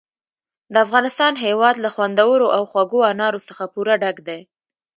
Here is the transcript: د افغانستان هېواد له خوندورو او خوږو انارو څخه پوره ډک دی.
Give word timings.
د 0.73 0.75
افغانستان 0.85 1.33
هېواد 1.45 1.75
له 1.83 1.89
خوندورو 1.95 2.47
او 2.55 2.63
خوږو 2.71 2.99
انارو 3.11 3.39
څخه 3.49 3.63
پوره 3.73 3.93
ډک 4.01 4.17
دی. 4.27 4.39